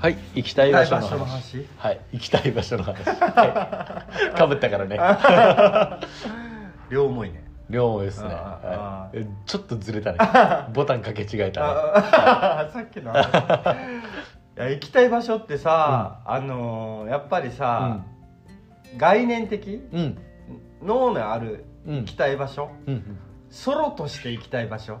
[0.00, 1.66] はい行きたい場所の話話？
[1.76, 3.04] はい行きたい場所の話。
[3.04, 4.34] はい。
[4.34, 4.98] かぶったからね。
[6.88, 7.44] 両思いね。
[7.68, 9.18] 両思いですね、あはい。
[9.18, 10.18] えちょっとずれたね。
[10.72, 11.66] ボタンかけ違えたね。
[11.66, 13.12] あさっきの。
[13.12, 13.26] 話
[14.56, 17.98] いや行きたい場所ってさ、あのーやっぱりさ、
[18.96, 20.00] 概念的うん。
[20.00, 20.18] うん
[20.82, 21.96] 脳のあるうん。
[21.98, 23.18] 行きたい場所、うんうん。
[23.50, 24.98] ソロとして行きたい場所？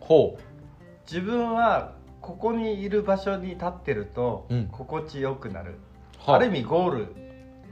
[0.00, 0.36] ほ
[1.06, 1.92] 自分は
[2.22, 4.68] ここにいる場所に立ってるとうん。
[4.68, 5.78] 心地よくなる、
[6.26, 6.38] あ。
[6.38, 6.98] る意味ゴール。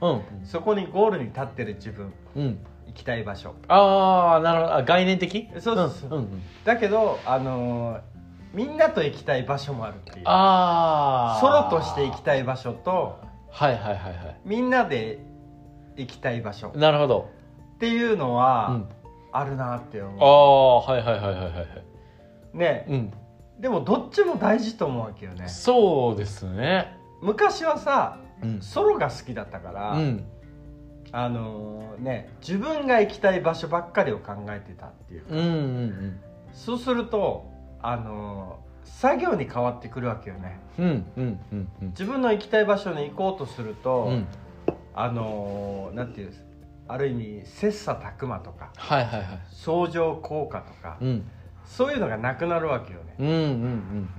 [0.01, 0.45] うん。
[0.45, 2.13] そこにゴールに立ってる自分。
[2.35, 2.59] うん。
[2.87, 3.55] 行きたい場所。
[3.69, 4.73] ああなるほど。
[4.75, 5.47] あ概念的？
[5.59, 6.19] そうそうそう。
[6.19, 8.01] んんだけどあのー
[8.53, 10.25] みんなと行きたい場所もあるっていう。
[10.25, 13.17] ああソロとして行きたい場所と
[13.49, 14.39] はいはいはいはい。
[14.43, 15.19] みんなで
[15.95, 16.73] 行きたい場所。
[16.75, 17.29] なるほど、
[17.75, 18.89] っていうのうはん、
[19.31, 21.65] あるなってあ思あはいはいはいはいはいはい、
[22.53, 22.85] うね。
[22.89, 23.13] うん、
[23.61, 25.47] でもどっちも大事と思うわけよね。
[25.47, 26.97] そうですね。
[27.21, 28.61] 昔はさうん。
[28.61, 30.25] ソロが好きだったから、うん。
[31.11, 36.19] あのーね自分が行きたい場所ばっかりを考えてたっていうか、うんうん
[36.53, 37.49] そうすると
[37.81, 40.59] あのー作業に変わってくるわけよね。
[40.79, 41.87] うんうんうんうんうん。
[41.89, 44.27] 自分の行きたい場所に行こうとすると、うん。
[44.95, 46.43] あのーなんていうんです
[46.87, 49.27] ある意味切磋琢磨とかはいはいはい。
[49.51, 51.29] 相乗効果とか、うん
[51.71, 53.15] そういうのがなくなるわけよね。
[53.19, 54.09] うんうん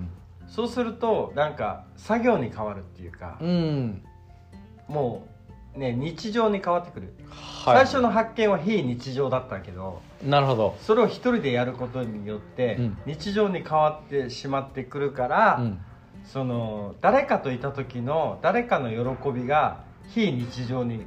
[0.48, 4.94] そうするとなんか作業に変わるっていうかうんうんうん。
[4.94, 5.26] も
[5.74, 7.76] うね日常に変わってくる、はい。
[7.76, 10.76] 最初の発見は非日常だったけどなるほど。
[10.80, 12.98] それを一人でやることによって、うん。
[13.06, 15.78] 日常に変わってしまってくるから、うん。
[16.24, 21.04] その誰かといた時の誰かの喜びが非日常に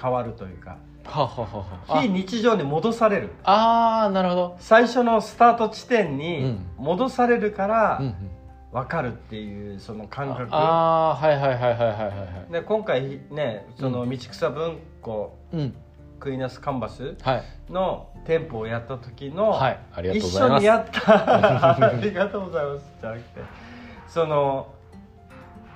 [0.00, 2.00] 変わるというかはははは。
[2.02, 3.30] 非日常に戻される。
[3.44, 4.56] ああーなるほど。
[4.58, 6.66] 最初のスタート地点うにん。
[6.76, 8.14] 戻されるからうんうん。
[8.72, 12.52] 分かるっていうその感覚、ああーはいはいはいはいはいはいはい。
[12.52, 15.74] で今回ねその道草文庫うん。
[16.18, 17.42] クイナスカンバスはい。
[17.72, 19.78] の店舗をやった時の、はい。
[19.94, 20.56] ありがとうご一ざいます。
[20.56, 21.02] 緒にやった。
[21.86, 22.84] ありがとうございます。
[23.00, 23.40] じゃなくて。
[24.08, 24.66] その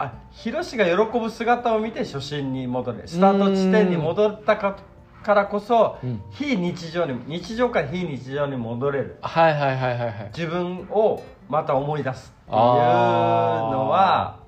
[0.00, 4.76] あヒロシが喜ぶ姿を見て初心に戻れスタート地点に戻ったか
[5.24, 6.22] からこそ、うん。
[6.30, 9.18] 非日常に日常から非日常に戻れる。
[9.22, 10.30] はいはいはいはいはい。
[10.36, 14.40] 自分をまた思い出すっていうのは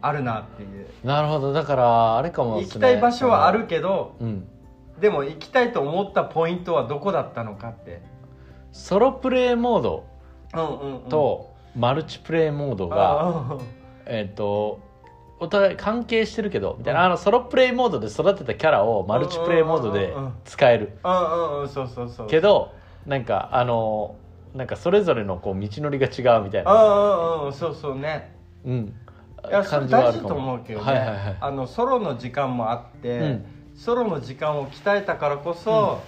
[0.00, 0.86] あるなっていう。
[1.04, 1.52] なるほど。
[1.52, 4.48] だからあれかもね行きたい場所はあるけどうん。
[5.00, 8.02] でも行きたいと思ったポイントはどこだったのかって。
[8.72, 10.04] ソロプレイモード
[11.08, 13.58] とマルチプレイモードが、あ
[14.06, 14.80] えっ、と
[15.44, 17.06] お互い関係してるけどみたいな、うん。
[17.06, 20.98] あのソロプレイモードで育てたキャラをマルチプレイモードで使える。
[21.02, 21.60] ーうんうん。
[21.62, 22.74] うんそうそうそうけど
[23.06, 24.16] なんかあの
[24.54, 27.52] なんかそれぞれのこう道のりが違うみたいうんなうんうん。
[27.52, 28.34] そうそうね。
[28.64, 28.94] うん。
[29.46, 31.36] いやそれ感じはあ大事とるかも思うけどね、はいはいはい。
[31.40, 33.44] あのソロの時間もあって、うん。
[33.74, 35.98] ソロの時間を鍛えたからこそ、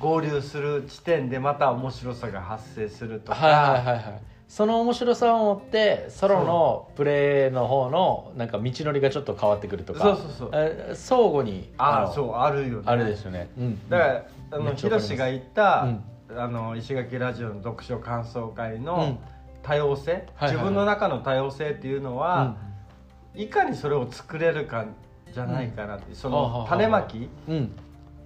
[0.00, 10.50] 合流する地点でまた面白さが発生するとか、はいはいはいはいその面白さを持ってソロのプレイの方のなんか道のりがちょっと変わってくるとかそうそうそう。
[10.52, 12.82] え相互にのああそうあるよね。
[12.86, 15.88] あるですよね、うん、だからあめのヒロシが言った、
[16.36, 18.84] あの石垣ラジオの読書感想会うん。
[18.84, 19.18] の
[19.62, 20.52] 多様性、はいはいはい。
[20.52, 22.56] 自分の中の多様性っていうのは、
[23.34, 24.84] いかにそれを作れるか
[25.32, 27.30] じゃないかなって、その種まき？
[27.48, 27.72] うんうん。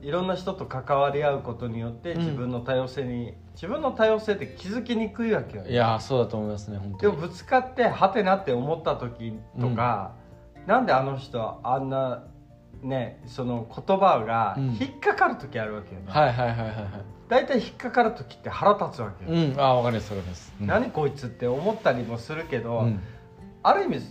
[0.02, 2.18] いろんな人と関わり合うことによってうん。
[2.18, 5.72] 自分の多様性に、自分の多様性って気づきにくいわけよね。
[5.72, 7.16] いやーそうだと思いますね本当に。
[7.16, 10.14] でもぶつかってはてなって思った時とか、
[10.69, 12.22] なんであの人はあんな
[12.84, 14.64] ねその言葉がうん。
[14.80, 16.86] 引っかかる時あるわけよね、はいはいはいはいはい。
[17.28, 19.60] 大体引っかかる時って腹立つわけよ、うん。
[19.60, 23.00] あわかりますわかります、うん、何こいつって思ったりもするけど、うん。
[23.64, 24.02] ある意味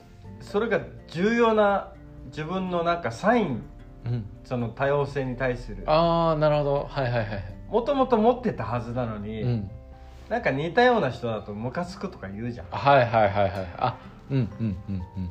[0.41, 1.93] それが重要な
[2.25, 3.63] 自分のなんかサイン
[4.05, 5.83] うん、その多様性に対する。
[5.85, 6.87] ああなるほど。
[6.89, 9.71] はいはいはいはいもともと持ってたはずなのに、うん。
[10.29, 13.51] なんか似たような人だとムカつくとか言うじゃはいはいはいはい。
[13.77, 13.97] あ
[14.29, 14.77] うんうん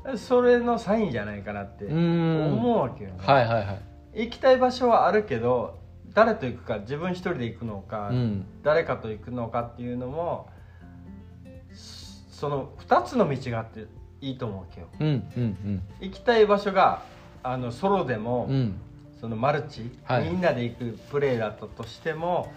[0.06, 0.19] うんん。
[0.19, 3.73] それのサインじゃないかなって思うわけよね、はいはいは
[4.15, 4.25] い。
[4.25, 5.79] 行きたい場所はあるけど
[6.15, 8.47] 誰と行くか自分一人で行くのか、うん。
[8.62, 10.49] 誰かと行くのかっていうのも
[11.75, 13.87] そその2つの道があって
[14.21, 14.89] いいと思うわけよ。
[15.00, 17.03] うんうん行きたい場所が
[17.43, 18.81] あのソロでも、うんうん
[19.21, 20.25] そのマルチ、はい。
[20.25, 22.53] みんなで行くプレーだったとしても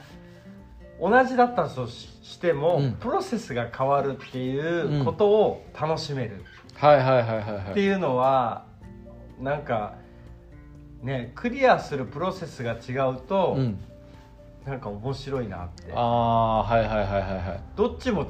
[1.02, 2.94] 同じだったとししても、うん。
[2.94, 6.44] プロセスが変わるっていうことを楽しめる。
[6.76, 7.72] はいはいはいはいはい。
[7.72, 8.66] っていうのは
[9.40, 9.96] なんか
[11.02, 13.80] ねクリアするプロセスが違うと、うん。
[14.66, 15.92] なんか面白いなって。
[15.96, 17.64] ああはいはいはいはいはい。
[17.76, 18.28] どっちも違う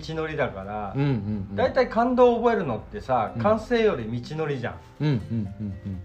[0.00, 1.08] 道のりだからうんうん
[1.50, 1.56] うん。
[1.56, 3.42] 大体、感動を覚えるのってさうん。
[3.42, 5.18] 完成より道のりじゃん、うんうん
[5.60, 6.00] うん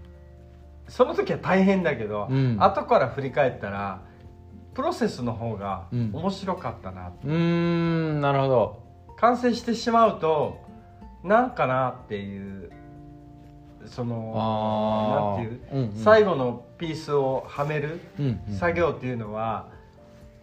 [0.90, 2.56] その時は大変だけど、うん。
[2.60, 4.02] 後から振り返ったら
[4.74, 6.10] プロセスの方がうん。
[6.12, 8.82] 面白かったな、うんなるほど。
[9.16, 10.60] 完成してしまうと
[11.22, 12.72] なんかなっていう
[13.86, 18.00] そのなんていう、うんうん、最後のピースをはめる
[18.58, 19.68] 作業っていうのは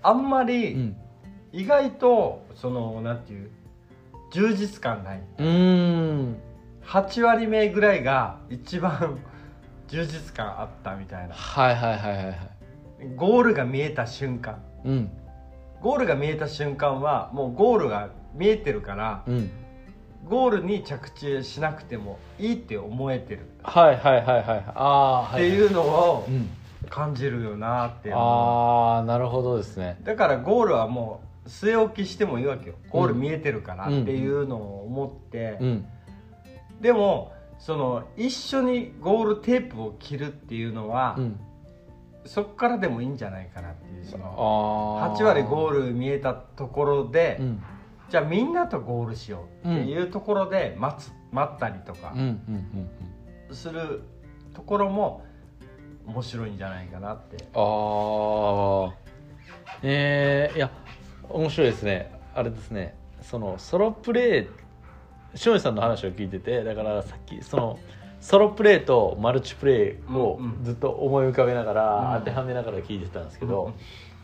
[0.02, 0.96] あんまうりん。
[1.52, 3.50] 意外とそのなんていう
[4.32, 5.22] 充実感ない。
[5.40, 6.38] うーん。
[6.86, 9.20] 8割目ぐらいが一番
[9.88, 11.34] 充実感あったみたいな。
[11.34, 12.36] はいはいはいはいはい。
[13.16, 14.62] ゴールが見えた瞬間。
[14.84, 15.12] うん。
[15.82, 19.52] ゴールが見えた瞬間はもうゴールが見えてるからうん。
[20.28, 23.50] ゴールに着地しなくてもいいって思えてる。
[23.64, 24.64] はいはいはいはい。
[24.76, 26.50] ああっていうのをうん。
[26.90, 29.98] 感じるよなって思ああなるほどですね。
[30.04, 32.76] うだからゴールはもう据え置きしてもいいわけよ。
[32.90, 35.86] ゴール見えてるからっていうのを思って、うん。
[36.82, 41.40] でもその一緒にゴールテープを切るっていうのは、うん。
[42.26, 47.64] そこからでもいいんじゃないかなっていうそあのあ8割ゴルール見えたところで、うん。
[48.10, 52.14] じゃあみんなとゴールしようっていうところで待つ待ったりとか
[53.52, 54.02] する
[54.54, 55.26] ところも
[56.06, 57.38] 面白いんじゃないかなって。
[57.54, 58.94] ああ
[59.84, 60.72] えー、いや
[61.30, 62.12] 面白いですね。
[62.34, 62.96] あれですね。
[63.22, 64.48] そのソロプレイ
[65.46, 67.80] 塩見さんの話を聞いててだからさっきその
[68.20, 72.26] ソロプレイとマルチプレイをずっと思い浮かべながら、うん。
[72.26, 73.74] 当てはめながら聞いてたんですけど、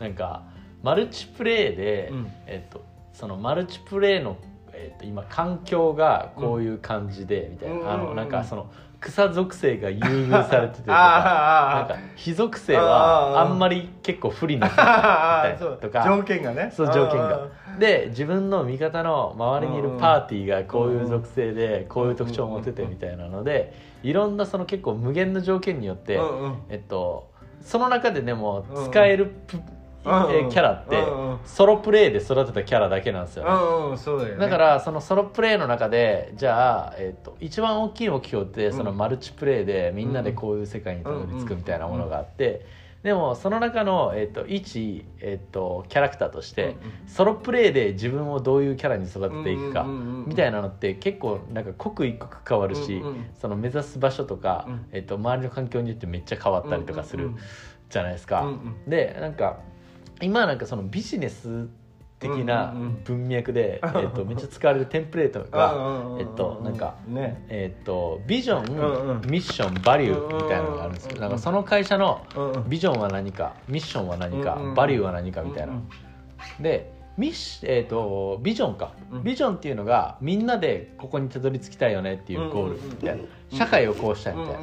[0.00, 0.06] うん。
[0.06, 0.42] なんか
[0.82, 2.32] マルチプレイで、うん。
[2.46, 4.36] えっと、そのマルチプレイの、
[4.74, 15.78] えっと、今環境がこういう感じで、みたいな、あのなんかその草属性が優遇されててとかなんか非属性あはーあんまり結構不利なあーそう。
[15.78, 16.72] とか条件がね。
[16.74, 17.48] そう条件あが
[17.78, 26.20] で自分の味方の周りにいるパーティーがこういう属性でこういう特徴を持っててみたいなのでいろんなその結構無限の条件によって、
[26.68, 27.30] えっと、
[27.62, 29.34] その中ででも使える
[30.04, 31.02] キャラって
[31.46, 42.66] ソロプレイで育てたキャラだけなんですよね、だからそのソロプレイの中でじゃあ、えっと一番大きい目標ってそのマルチプレイでみんなでこういう世界にたどり着くみたいなものがあって
[43.04, 46.76] でもその中の、えっと一、えっとキャラクターとして、うんうん。
[47.06, 49.84] ソロプレイで自分をどういうキャラに育てていくか
[50.26, 54.86] みたいなのって結構なんか刻一刻変わるし、うんうんその目指す場所とか、うん。
[54.92, 57.32] えっと周りの環境によってめっちゃ変わったりとかする
[57.90, 58.50] じゃないですか。
[58.86, 59.58] でなんか
[60.22, 61.68] 今なんかそのビジネス
[62.20, 62.74] 的な
[63.04, 67.44] 文脈で、 えっと、めっちゃ使われるテンプレートうんが、えっとなんかね。
[67.48, 72.22] えっとビジョン、ミッションバリューみたいなのがあるんですけど、なんかその会社の
[72.68, 75.74] ビジョンは何かミッションは何か、バリューは何かみたいな、
[76.60, 79.22] でミッシえー、とビジョンか、うん。
[79.22, 84.60] ビジョンっていうのがみんなでここにたどり着きたいよねっていうゴールみたいな、うん社会をこうしたいみたいな、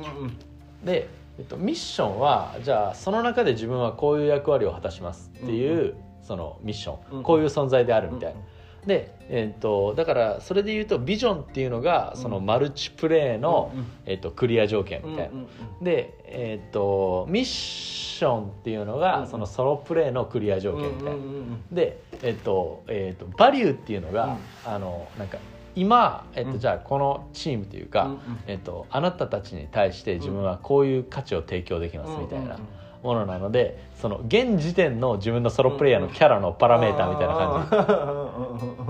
[0.83, 1.07] で、
[1.37, 8.39] えっと、ミッションはじゃあその中で自分はこういう役割を果たしますっていう、そのミッション、うんこういう存在であるみたいな、
[8.85, 13.85] で、えっとだからそれで言うとビジョンっていうのがそのマルチプレイの、うんうん。
[14.05, 15.47] えっと、クリア条件みたいな、うんうん
[15.79, 15.83] うん。
[15.83, 25.37] で、えっとミッションっていうのが、うんそのソロプレイのクリア条件みたいな、うんうんうんで、えっとえっとバリューっていうのが、あのなんか
[25.75, 26.59] 今、えっとうん。
[26.59, 28.11] じゃあこのチームというか、
[28.47, 32.59] えっとあなたたちに対して自分はこういう価値を提供できますみたいな
[33.03, 38.87] ものなのでその現時点の自分のソロプレイヤーのキャラのパラメーターみたいな感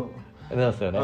[0.50, 0.56] じ。
[0.56, 1.00] なんですよね。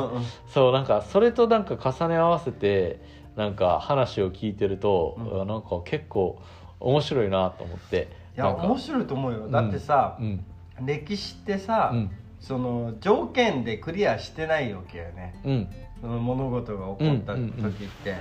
[0.50, 3.00] そうなんかそれとなんか重ね合わせて
[3.36, 5.48] なんか話を聞いてると、うん。
[5.48, 6.42] なんか結構
[6.80, 8.10] 面白いなと思って。
[8.36, 9.48] いや面白いと思うよ。
[9.50, 10.44] だってさうん。
[10.86, 15.40] 歴史ってさうんその条件でクリアしてないわけよね。
[15.44, 15.68] うん。
[16.00, 18.16] その物事が起こった時って。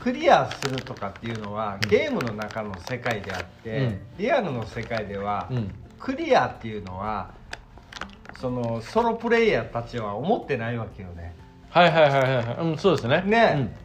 [0.00, 4.00] クリアするとかっていうのはゲームの中の世界であって、うん。
[4.18, 5.70] リアルの世界では、うん。
[5.98, 7.30] クリアっていうのは
[8.40, 11.34] そのソロプレイヤーたちは思ってないわけよね。
[11.70, 12.56] はいはいはいはいはい。
[12.58, 13.22] うんそうですね。
[13.24, 13.76] ね。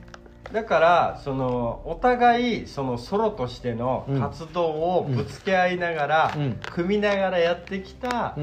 [0.52, 6.60] だからそのお互いそのソロとしての活動をぶつけ合いながら、うん。
[6.72, 8.36] 組みながらやってきた、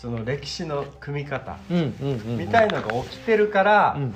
[0.00, 4.14] その歴史の組み方みたいのが起きてるから、うん。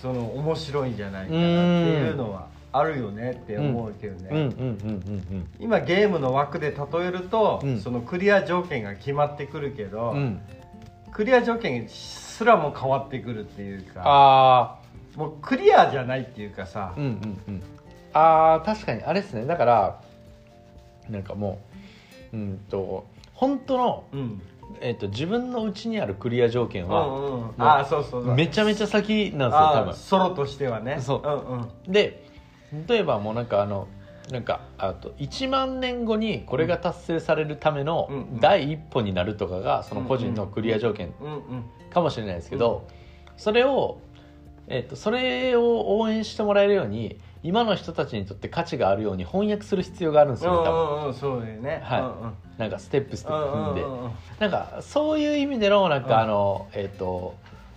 [0.00, 4.52] その面白いんじゃないかなっていうのはあるよねって思うけどね、
[5.58, 7.80] 今ゲームの枠で例えると、うん。
[7.80, 10.16] そのクリア条件が決まってくるけど、うん。
[10.16, 10.40] うん
[11.12, 14.78] クリア条件すらも変わってくるっていうかあ
[15.16, 16.92] もうクリアじゃないっていうかさ。
[16.94, 17.62] あ、うんうんうん。
[18.12, 19.02] ああ確かに。
[19.02, 19.46] あれですね。
[19.46, 20.02] だから
[21.08, 21.58] なんかも
[22.34, 24.42] ううんと本当の、うん。
[24.80, 27.52] えっと自分のうちにあるクリア条件は、うんうん。
[27.58, 28.34] ああそうそうそう。
[28.34, 29.94] めちゃめちゃ先なんですよ多分。
[29.94, 30.98] ソロとしてはね。
[31.00, 31.28] そう。
[31.28, 31.92] んうん。
[31.92, 32.26] で
[32.88, 33.88] 例えばもうなんかあの
[34.30, 41.14] なんかあと1万年後にこれが達成されるための第一歩になるとかがその個人のクリア条件
[41.90, 42.88] かもしれないですけど、
[43.36, 44.00] それを、
[44.66, 51.80] えっとそれを応援してもらえるように今の人たちにとって価値があるように翻訳する必要があるんですよね多分うんうんうんそうだよね。
[51.84, 52.00] はい。
[52.00, 52.34] うんうん。
[52.58, 53.82] なんかステップステップ踏んで。
[53.82, 54.10] うんうんうん
[54.40, 57.36] なんかそういう意味でのなんうんかあの、えっと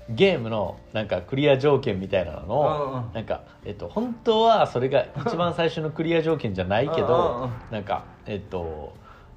[0.10, 3.14] ゲームのなんかクリア条件みたいなのうんをうん。
[3.14, 8.94] なんか、えっと、本当はそれが一番最初のクリア条件じゃないけどなんかえっと、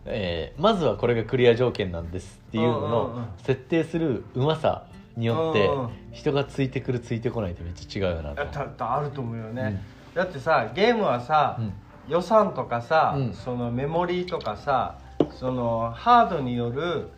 [0.07, 4.87] えーまずはこれがクリア条件なんですっていうのの設定するうまさ
[5.17, 5.71] によって
[6.17, 8.41] 人がついてくるついてこないってめっちゃ違うよなと。
[8.79, 9.83] あると思うよね、
[10.15, 11.73] だってさゲームはさ、うん。
[12.09, 13.33] 予算とかさ、うん。
[13.33, 14.99] そのメモリーとかさ
[15.39, 17.11] そのハードによる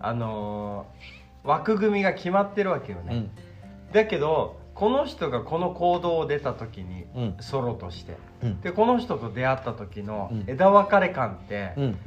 [0.00, 3.30] あのー枠組みが決まってるわけよね、うん。
[3.92, 7.36] だけどこの人がこの行動を出た時に、うん。
[7.40, 8.16] ソロとして。
[8.42, 8.60] うん。
[8.60, 10.44] でこの人と出会った時のうん。
[10.46, 11.98] 枝分かれ感って、うんうん。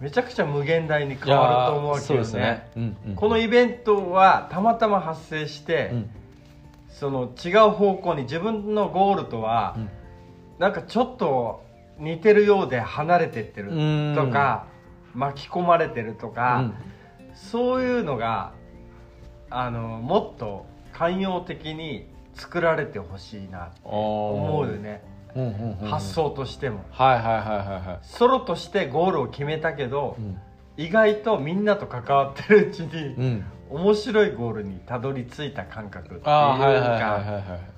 [0.00, 2.70] めちゃくちゃ無限大に変わると思うわけよいやーそうですね。
[2.76, 3.14] うんうん。
[3.16, 6.10] このイベントはたまたま発生して、うん
[6.94, 9.90] その違う方向に自分のゴールとは、うん。
[10.60, 11.64] なんかちょっと
[11.98, 14.66] 似てるようで離れてってるとか
[15.12, 16.72] 巻き込まれてるとか、
[17.34, 18.52] そういうのが
[19.50, 25.02] あのもっと寛容的に作られてほしいなって思思うよね、
[25.34, 25.88] うんうんうんうん。
[25.88, 26.84] 発想としても。
[26.90, 27.98] はいはいはいはいはい。
[28.02, 30.38] ソロとしてゴールを決めたけど、うん。
[30.76, 37.00] 意外とみんなと関わってるうちに、うん面白いゴールにたどり着いた感覚っていうかああはいはいはいはい。
[37.00, 37.74] はい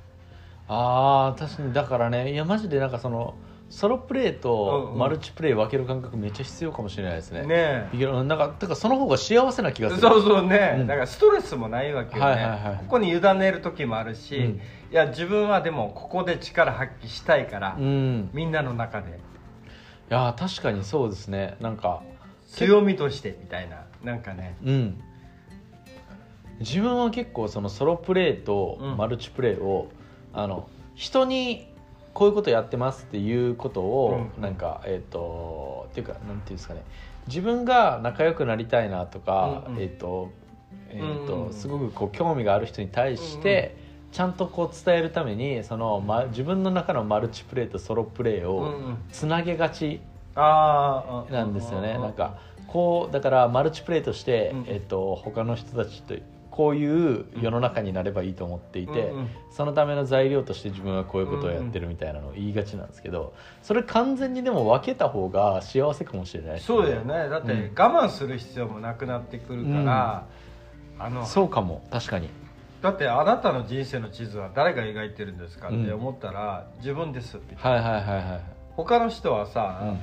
[0.68, 3.34] ああ確かにだからねいやマジでなんかその
[3.68, 7.46] ソロプレイうんとうんマルチプレイ分ける感覚めっちゃ必要かもしれないですね。
[7.46, 10.00] ねいやなんかだからその方が幸せな気がする。
[10.00, 10.86] そうそうね、うん。
[10.86, 12.76] だからストレスもないわけよね、はいはいはい。
[12.78, 14.44] ここに委ねる時もあるし、うん。
[14.54, 14.60] い
[14.92, 18.30] や自分はでもここで力発揮したいから、うん。
[18.32, 19.10] みんなの中で。
[19.10, 19.12] い
[20.08, 21.56] やー確かにそうですね。
[21.60, 22.02] なんか
[22.46, 23.84] 強みとしてみたいな。
[24.02, 24.56] なんかね。
[24.64, 25.02] うん
[26.60, 28.96] 自分は結構そのソロプレイとうん。
[28.96, 29.88] マルチプレイを、
[30.32, 31.68] あの人に
[32.14, 34.42] こういうことやってますっていうことを、うん。
[34.42, 36.82] なんかえっ、とっていうかなんていうんですかね。
[37.26, 39.82] 自分が仲良くなりたいなとか、うんうん。
[39.82, 40.30] えっ、と,、
[40.90, 41.46] えーとうん。
[41.46, 43.76] うんすごくこう興味がある人に対して、
[44.12, 48.98] ちゃんとこう伝えるためにその、ま、自分の中のマルチプレイとソロプレイをうんうん。
[49.12, 50.00] つなげがち
[50.34, 54.64] なんですよね、うなんかこうだからマルチプレイとして、うん。
[54.68, 56.14] えっと他の人たちと
[56.56, 63.32] こういう世の中になればいいと思っていて、うんうんそのための材料として自分はこういうことをやってるみたいなのを言いがちなんですけど
[63.62, 66.54] それ完全にでも分けた方が幸せかもしれない。
[66.56, 67.30] ですそうだよね。
[67.30, 67.72] だってうん。
[67.74, 70.26] 我慢する必要もなくなってくるから、
[70.98, 72.28] あのそうかも確かに。
[72.82, 78.40] だってあなたの人生の地図は誰が描いてるんですかって思ったら、自分ですってはいはいはいはい
[78.76, 79.96] 他の人はさ、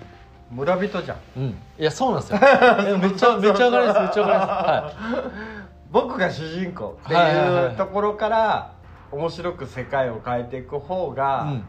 [0.50, 1.18] 村人じゃん。
[1.38, 2.40] うん、うん、いやそうなんですよ。
[2.98, 4.98] めっちゃめっちゃ分かりますめっちゃ分かります。
[4.98, 5.63] はい
[5.94, 8.74] 僕が主人公ってはいうところから
[9.12, 11.64] 面白く世界を変えていく方が、うん。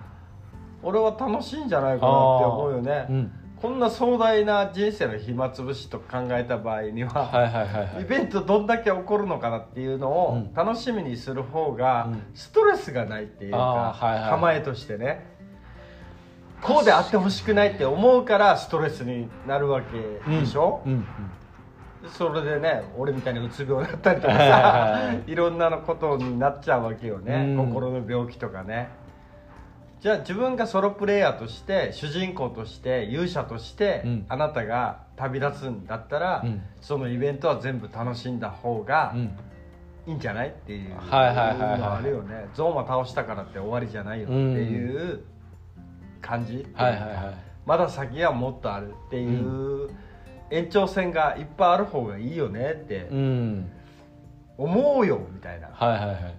[0.82, 3.32] 俺は楽しいんじゃないかなって思うよね、うん。
[3.60, 10.54] こんな壮大な人生の暇つぶしと考えた場合には、イベントどんだけ起こるのかなっていうのをうん。
[10.54, 12.22] 楽しみにする方がうん。
[12.34, 13.94] ストレスがないっていうか、
[14.30, 15.26] 構えとしてね。
[16.62, 19.98] こうであってほしくないって思うからストレスになるわけ
[20.30, 20.92] でしょ、うん。
[20.92, 21.06] うん
[22.08, 27.66] それでね俺みたいにうつ病だったりとかさはいいろんなのことになっちゃうわけよね、うん。
[27.66, 28.88] 心の病気とかね。
[30.00, 34.26] じゃあ自分がソロプレイヤーとして主人公として勇者として、うん。
[34.28, 36.62] あなたが旅立つんだったら、うん。
[36.80, 39.38] そのイベントは全部楽しんだ方がうん。
[40.06, 40.94] いいんじゃないっていう。
[40.94, 45.24] はいはいはいはいのはあるよねゾーマ倒したからって終わりじゃないよっていう
[46.20, 47.34] 感じ、はいはいはい。
[47.64, 49.88] まだ先はもっとあるっていう、
[50.50, 53.70] 延長線がいっぱいある方がいいよねってうん
[54.56, 56.34] 思うよみたいな、はいはいはい。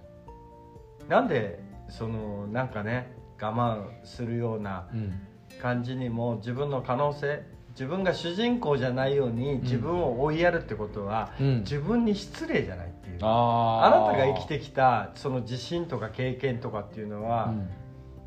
[1.10, 1.60] なんで
[1.90, 5.14] そのなんかね我慢するようなうん。
[5.62, 11.60] 感じにも自分の可能性自分が主人公じゃないように自分を追いやるってことは、うん。
[11.60, 13.20] 自分に失礼じゃないっていう。
[13.22, 17.70] ああなたが生きてきたその自信とか経験とかっていうのは、うん。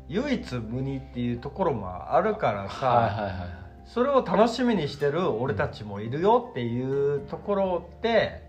[0.07, 3.58] 唯一無二っていうところもあるからさ、はいはいはい
[3.89, 8.47] それを楽しみにしてる俺たちもいるよっていうところって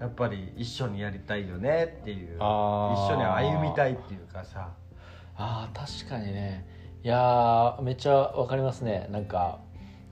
[0.00, 4.70] やっぱり一緒にやりたいよねっていう一緒に歩みたいっていうかさ。
[5.38, 6.64] あー確かにね。
[7.02, 9.08] いやーめっちゃわかりますね。
[9.10, 9.58] なんか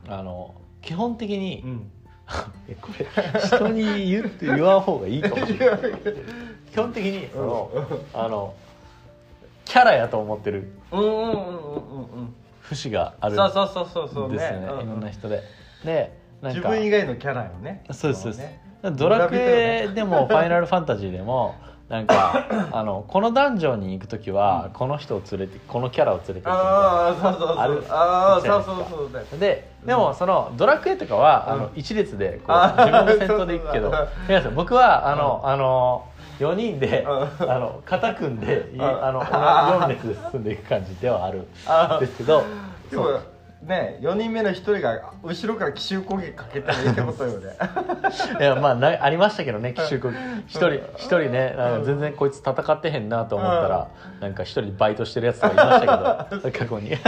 [0.08, 1.90] あの基本的に、うん。
[2.66, 3.06] えこれ
[3.38, 5.78] 人に言って言わん方がいいかもしれない。
[6.72, 7.70] 基本的にその、
[8.14, 8.54] あの
[9.66, 10.72] キャラやと思ってる。
[10.90, 12.34] うんうんうんうんうん
[12.64, 14.66] 節があるそうそうそうそうそうですよね。
[14.66, 14.72] うん。
[14.72, 15.42] うんいろんな人で。
[15.84, 17.84] でなんか自分以外のキャラよね。
[17.92, 18.40] そうですそうです。
[18.40, 18.60] ね。
[18.96, 21.54] ドラクエでも「ファイナルファンタジー」でも
[21.88, 27.58] なんか あのこのダンジョンに行く時はこの人を連れてこのキャラを連れて行くああそうそうそう。
[27.58, 31.70] あるああじゃそうそうそうででもそのドラクエとかは、あのうん。
[31.74, 36.04] 一列でこう自分の先頭で行くけどそうそう皆さん僕はあの、あの
[36.38, 37.50] 4人で、うん。
[37.50, 38.82] あの肩組んで、いん。
[38.82, 41.38] あのあー4列で進んでいく感じではある。
[41.40, 42.44] んですけど
[42.90, 43.20] でも
[43.62, 47.56] ね4人目の1人が後ろから奇襲攻撃かけたらいいってことよね。
[48.38, 50.16] いやまあなありましたけどね奇襲攻撃。
[50.46, 53.88] 一人一人ね全然こいつ戦ってへんなと思ったら
[54.20, 56.90] なんか一人バイトしてるやつとかいましたけど 過去に。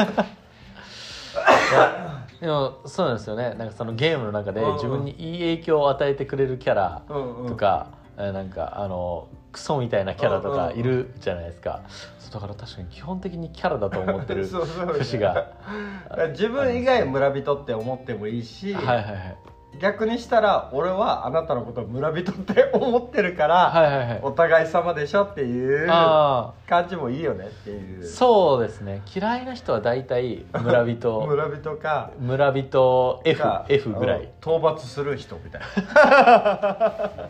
[2.41, 3.55] でもそうなんですよね。
[3.59, 4.69] なんかそのゲームの中でうん。
[4.69, 7.49] うん自分にいい影響を与えてくれるキャラうんうん。
[7.49, 11.83] とか、えーなんかあのクソみたいなキャラとかいるじゃないですか、
[12.19, 14.45] そうだから確かに基本的にキャラだと思ってる
[14.99, 15.53] 節が。
[16.33, 19.37] 自分以外村人って思ってもいいし、はいはいはい。
[19.81, 24.21] 逆にしたら俺はあなたのことを村人って思ってるから、はいはいはい。
[24.23, 28.05] お互い様でしょっていうあ感じもいいよねっていう。
[28.05, 29.03] あそうですね。
[29.15, 31.21] 嫌いな人は大体村人。
[31.27, 32.11] 村人か。
[32.19, 34.21] 村人 F, か F ぐらい。
[34.21, 34.27] うん。
[34.41, 37.29] 討伐する人みたいな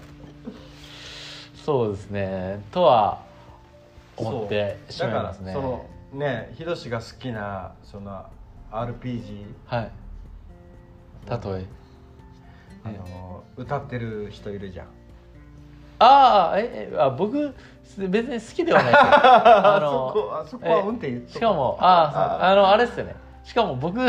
[1.67, 2.63] そうですね。
[2.71, 3.19] とは
[4.17, 5.53] 思ってしまいますね。
[5.53, 8.25] だからそのねヒロシが好きなその
[8.71, 9.91] RPG はい。
[11.29, 11.67] 例え。
[12.85, 14.87] あの歌ってる人いるじゃん。
[15.99, 17.53] ああええあ僕
[17.99, 23.17] 別に好きではない ああそこあそこはうんって言っとくしかもあああのあれっすよね。
[23.43, 23.99] しかも僕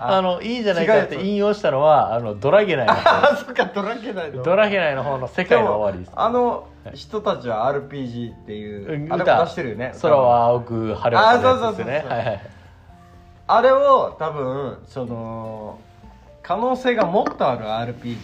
[0.00, 6.12] あのいいじゃないかって引用したのはあのドラゲナイの あ方そっかドラケないのドラゲナイの方の世界の終わりです。
[6.16, 9.92] あの人たちは RPG っていううんあれも出してるよね。
[10.00, 11.16] 空は青く晴れですよね。
[11.16, 11.86] あそうそうそうそう。
[11.86, 12.40] はいはい。
[13.48, 15.78] あれを多分その
[16.42, 18.16] 可能性がもっとある RPG、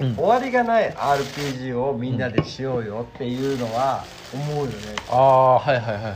[0.00, 0.16] うん。
[0.16, 4.72] 終わりがない RPG をみんなでしようよっていうのは思うよね、
[5.10, 6.10] ああはいはいはいは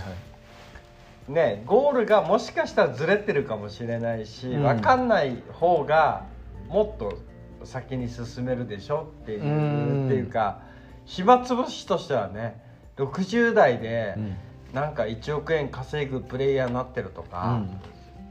[1.29, 1.33] い。
[1.33, 4.63] ねゴールがもしかしたらずれてるかもしれないし、うん。
[4.63, 6.25] 分かんない方が
[6.69, 7.19] もっと
[7.65, 10.07] 先に進めるでしょっていううん。
[10.07, 10.61] っていうか
[11.09, 12.61] 暇つぶしとしてはね
[12.97, 14.37] 60代でうん。
[14.75, 17.81] なんか1億円稼ぐプレイヤーになってるとうか、ん。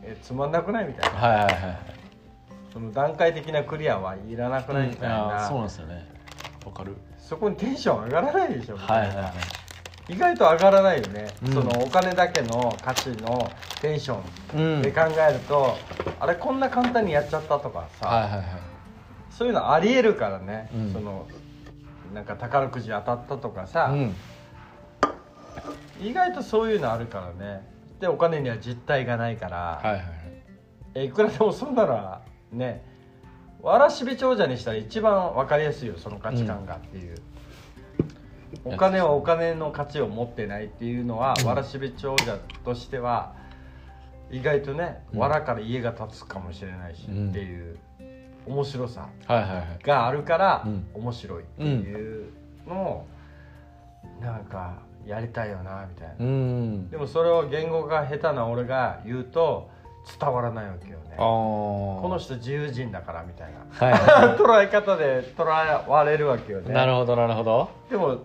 [0.04, 1.20] えつまんなくないみたいな。
[1.20, 1.78] はいはいはいはい。
[2.72, 6.08] その段階的なクリアはいらなくないみたいあな、ーそうなんですよね。
[6.64, 6.96] わかる。
[7.18, 9.34] そこにテンション上がらないでしょはいはいは
[10.10, 10.14] い。
[10.14, 11.54] 意外と上がらないよね、うん。
[11.56, 14.20] そのお金だけの価値のテンショ
[14.56, 14.80] うん。
[14.80, 15.76] ンで考えると、
[16.20, 18.46] あれこんな簡単にやっちゃったとかさ、はいはいはい。
[19.32, 20.94] そういうのありえるからね、うん。
[20.94, 21.26] その
[22.14, 24.16] なんか宝くじ当たったとかさ、うん。
[26.00, 27.68] 意外とそういうのあるからね。
[28.00, 30.08] でお金には実体がないから、はいはいはい。
[30.96, 32.84] えいくらでもそんならね
[33.62, 37.16] わらしべ長者にしたら一番分かりやすいよその価値観がっていう、
[38.66, 38.74] うん。
[38.76, 43.34] お金はお金の価値を持ってないっていうのは、わらしべ長者としては
[44.32, 45.20] 意外とね、うん。
[45.20, 47.80] わらから家が建つかもしれないし、うんっていう
[48.48, 49.10] 面白さ
[49.84, 50.88] があるから、うん。
[50.94, 52.32] 面白いっていう
[52.68, 53.08] のを、
[54.22, 56.90] なんかやりたいよなみたいな、うん。
[56.90, 59.70] でもそれを言語が下手な俺が言うと
[60.20, 61.16] 伝わらないわけよね。
[61.16, 63.88] あここの人自由人だからみたいな。
[63.88, 66.74] はいは 捉え方で捉えわれるわけよいね。
[66.74, 67.70] なるほどなるほど。
[67.90, 68.18] でも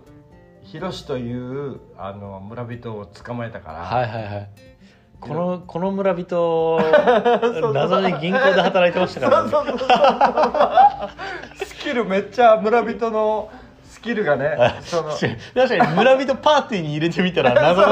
[0.63, 4.49] ヒロシというあの村人を捕まえたから、はいはいはい
[5.23, 6.81] このこの村人
[7.73, 9.51] 謎に銀行で働いてましたからね。
[9.51, 11.65] そうそうそうそう。
[11.65, 13.49] スキルめっちゃ村人の
[13.89, 15.13] スキルがねその。
[15.13, 17.87] そう確かに村人パーティーに入れてみたら謎の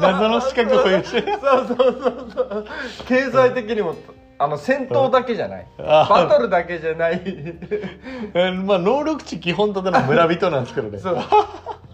[0.00, 1.76] 謎の資格を保有してるそうそう
[2.34, 2.66] そう。
[3.06, 3.94] 経済的にも
[4.42, 5.66] あの戦闘だけじゃない。
[5.78, 7.22] あバトルだけじゃない。
[8.34, 10.98] えまあ能力値基本とでの村人なんですけどね。
[10.98, 11.18] そう。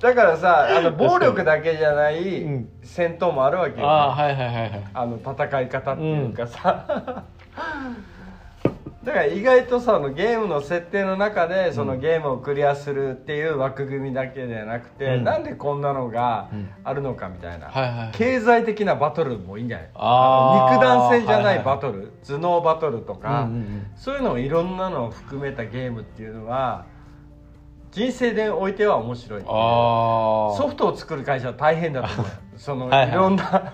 [0.01, 2.69] だからさあの暴力だけじゃないうん。
[2.83, 4.85] 戦闘もあるわけよ、ねああはいはいはいはい。
[4.95, 7.25] あの戦い方っていうかさ、
[9.05, 15.25] だから意外とさゲームの設定の中でそのゲームをクリアするっていう枠組みだけではなくて、うん。
[15.25, 16.69] なんでこんなのがうん。
[16.83, 19.89] あるのかみたいな、はいはい経済的なバトルもいいんじゃない？
[19.95, 20.75] あー。
[20.75, 21.65] 肉弾戦じゃなはいはいい。
[21.65, 23.87] バトル、頭脳バトルとか、うんうんうん。
[23.95, 26.85] そういうのをいろんなのを含めたゲームっていうのは
[27.93, 32.27] 人生でおいては面白いソフトを作る会社は大変だと思う。
[32.27, 33.09] よ そのはいはい。
[33.11, 33.73] いろんな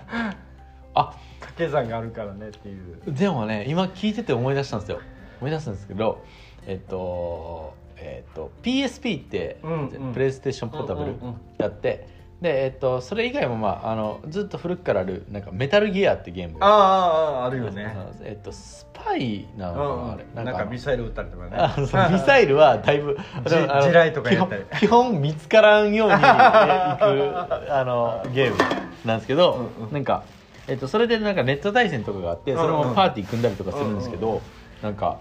[0.94, 1.14] あ。
[1.40, 3.00] 掛け算があるからねっていう。
[3.06, 4.98] でもね今聞いてて思い出したんですよ
[5.44, 6.24] 思い出すんですけど
[6.66, 10.12] えっとえっと PSP って、うんうん。
[10.12, 11.14] プレイステーションポータブル
[11.58, 12.08] やって、
[12.40, 16.58] でえっとそれ以外もまああのずっと古くからあるなんかメタルギアってゲーム。
[16.60, 17.94] あああああるよね。
[18.22, 20.24] えっとスパイなのあれ。
[20.24, 20.44] うん。
[20.44, 21.50] なんかミサイル撃ったりとかね。
[21.56, 24.64] あそうミサイルはだいぶ 地雷とかやったり。
[24.80, 28.56] 基本見つからんように行く あのゲーム
[29.04, 30.24] なんですけど、うなんか、
[30.66, 34.40] えっと、それでなんかネット対戦とかがあってそれもパーティー組んだりとかするんですけど、
[34.82, 35.18] なんか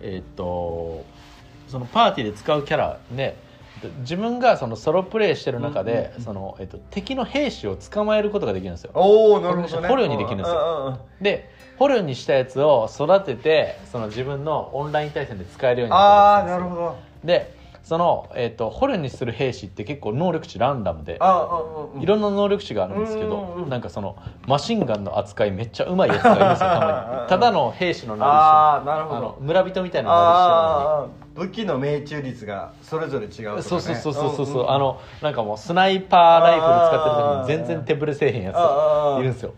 [0.00, 1.04] えっと
[1.68, 3.36] そのパーティーで使うキャラね
[4.00, 8.90] 自分がそのソロプレイしてる中で、そのえっと、敵の兵士を捕まえることができるんですよ。
[8.94, 9.88] おおなるほどね。
[9.88, 10.98] 捕虜にできるんですよ。
[11.20, 16.84] で捕虜にしたやつを育ててその自分のオンライン対戦で使えるようにああなるんですよ。
[16.86, 16.96] なるほど。
[17.24, 17.55] で
[17.86, 21.20] その、えー、と捕虜にする兵士って結構能力値ランダムで
[22.00, 27.28] いろんな能力値があるんですけど、うんなんかそのマシンガンの扱いめっちゃうまいやつがいるんですよ たまに。
[27.28, 29.36] ただの兵士のなるほど。
[29.40, 39.52] 村人みたいななああ武器の命中率がそれぞれ違うとか、ね、そうそうそうそうそう、んんあのなんかもうスナイパーライフル使ってる時に全然手ぶれせえへんやついるんですよ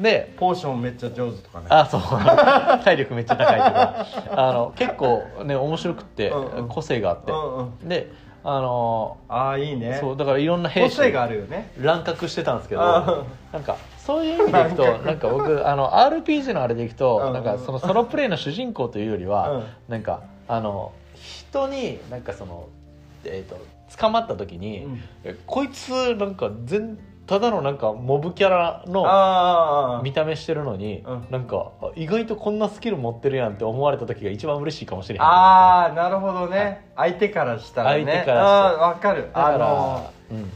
[0.00, 1.66] でポーションめっちゃ上手とかね。
[1.68, 2.00] あそう。
[2.84, 4.06] 体力めっちゃ高いとか。
[4.36, 6.68] あの結構ね面白くってうんうん。
[6.68, 7.88] 個性があって、うんうん。
[7.88, 8.10] で
[8.42, 9.98] あのああいいね。
[10.00, 11.70] そうだからいろんな兵士個性があるよね。
[11.80, 17.32] 乱獲してたんですけどあなんかそういう意味でいくとなんか僕あの RPG のあれでいくとうんうん。
[17.32, 19.64] なんかそのソロプレイの主人公というよりは、うん。
[19.88, 22.66] なんかあの人になんかその
[23.24, 23.56] えっ、と
[23.96, 25.02] 捕まった時に、うん。
[25.22, 31.26] えこいつなんか全ただのなんかモブキャラの見た目してるのに、うん。
[31.30, 38.04] なんかあ意外とこんなスキル持ってるやんって思われた時が一番嬉しいかもしれへんああなるほどね、相手からしたらね。
[38.04, 38.44] 相手からしたら。
[38.44, 39.22] ああわかる。
[39.22, 40.50] だからあのうん。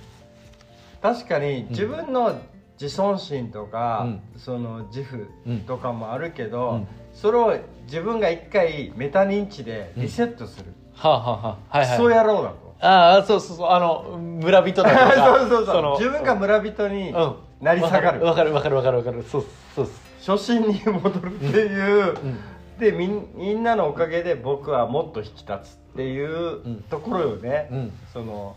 [1.00, 2.38] 確かに自分の
[2.78, 5.60] 自尊心とか、うその自負うん。
[5.60, 6.88] とかもあるけど、うん。
[7.14, 11.96] それを自分が一回メタ認知でリセットする、はあ、はあはあ、はいはい。
[11.96, 15.82] そうやろうだとああそうそうそうあの村人だとかそうそうそう。
[15.82, 17.36] の 自分が村人にうん。
[17.60, 22.38] なり下がる、わかるわかるわかるわかるそうそうっす初心に戻るっていう、うん。
[22.78, 26.82] でみんみんなのおかげで僕はもっと引き立つっていううん。
[26.88, 27.92] ところよね、うん。
[28.12, 28.54] その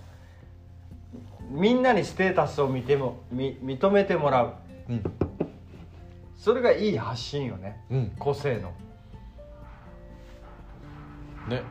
[1.49, 4.53] みんなにステータスを見てもみ認めてもらう。
[4.89, 5.03] うん。
[6.37, 7.81] それがいい発信よね。
[7.89, 8.11] うん。
[8.19, 8.71] 個性の。
[11.49, 11.63] ね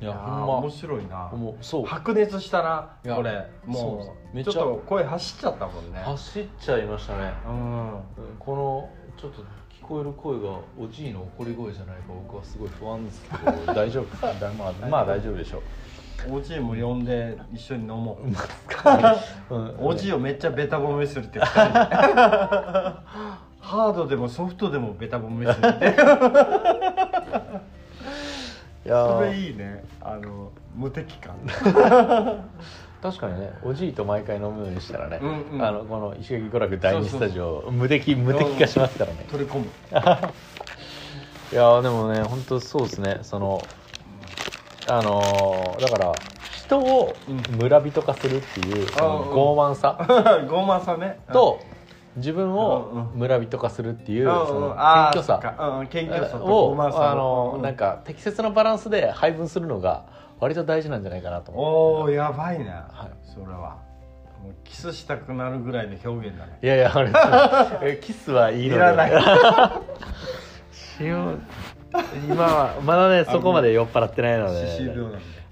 [0.00, 0.56] いやほんま。
[0.58, 1.28] 面白いな。
[1.28, 1.86] もうそう。
[1.86, 3.46] 白熱したなこれ。
[3.66, 5.98] もそうめっちゃうちょっと声走っちゃったもんね。
[6.00, 7.32] 走っちゃいましたね。
[7.46, 7.92] うん。
[7.92, 8.02] うん
[8.38, 8.88] この
[9.20, 14.26] ちょっと聞こえる声がおじいの怒り声じゃないか僕はすごい不安ですけど 大丈夫？
[14.38, 15.62] だまあまあ大丈夫でしょ
[16.30, 18.26] おじいも呼んで一緒に飲もう、
[19.54, 21.38] う、うん、 おじいをめっちゃベタ褒めするって
[23.60, 25.96] ハードでもソフトでもベタ褒めするって
[28.88, 29.84] それーいいね。
[30.00, 31.34] あの無敵感。
[33.00, 35.62] 確かにねおじいと毎回飲むようにしたらね、うんうん。
[35.62, 39.26] あのこの石垣娯楽第二そうそうスタジオ無敵無敵化しますからね。
[39.30, 39.64] 取り込む。
[41.50, 43.18] いやーでもね本当そうですね。
[43.22, 43.62] その
[44.88, 46.12] あのーだから
[46.52, 47.14] 人を
[47.56, 49.96] 村人化するっていう、傲慢さ。
[50.48, 51.20] 傲慢さね。
[51.32, 51.77] とうん
[52.16, 54.46] をうん村人化するっていう、うんうん。
[54.46, 55.56] その謙虚さ。
[55.78, 57.62] うん謙虚さとをあのうん。
[57.62, 60.06] なんか適切なバランスで配分するのが
[60.40, 63.10] 割と大事なんじゃないかなと思おおやばいな、はい。
[63.24, 63.78] それは。
[64.42, 66.58] もうキスしたくなるぐらいの表現だね。
[66.62, 67.10] ういやいやあれ
[67.92, 68.76] えキスはいいので。
[68.76, 69.10] いらない。
[70.72, 71.38] しよう。
[72.28, 74.68] 今はまだねそこまで酔っ払ってないので。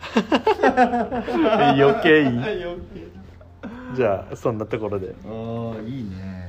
[1.77, 2.41] 余計いい。
[3.97, 5.15] じゃあそんなところで。
[5.25, 6.46] ああいいね